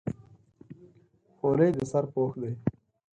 خولۍ 1.35 1.69
د 1.77 1.79
سر 1.91 2.03
پوښ 2.13 2.31
دی. 2.41 2.51